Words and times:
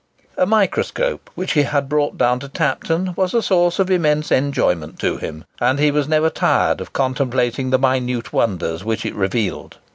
A 0.35 0.47
microscope, 0.47 1.29
which 1.35 1.51
he 1.51 1.61
had 1.61 1.87
brought 1.87 2.17
down 2.17 2.39
to 2.39 2.49
Tapton, 2.49 3.15
was 3.15 3.35
a 3.35 3.41
source 3.43 3.77
of 3.77 3.91
immense 3.91 4.31
enjoyment 4.31 4.97
to 4.97 5.17
him; 5.17 5.43
and 5.59 5.77
he 5.77 5.91
was 5.91 6.07
never 6.07 6.31
tired 6.31 6.81
of 6.81 6.91
contemplating 6.91 7.69
the 7.69 7.77
minute 7.77 8.33
wonders 8.33 8.83
which 8.83 9.05
it 9.05 9.13
revealed. 9.13 9.77